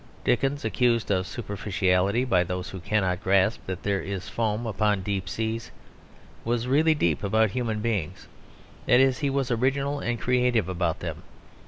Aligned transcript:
Dickens 0.23 0.65
(accused 0.65 1.11
of 1.11 1.27
superficiality 1.27 2.25
by 2.25 2.43
those 2.43 2.71
who 2.71 2.79
cannot 2.79 3.21
grasp 3.23 3.63
that 3.67 3.83
there 3.83 4.01
is 4.01 4.29
foam 4.29 4.65
upon 4.65 5.03
deep 5.03 5.29
seas) 5.29 5.69
was 6.43 6.65
really 6.67 6.95
deep 6.95 7.23
about 7.23 7.51
human 7.51 7.81
beings; 7.81 8.27
that 8.87 8.99
is, 8.99 9.19
he 9.19 9.29
was 9.29 9.51
original 9.51 9.99
and 9.99 10.19
creative 10.19 10.67
about 10.67 11.01
them. 11.01 11.21